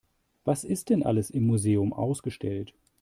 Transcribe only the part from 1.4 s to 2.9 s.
Museum ausgestellt?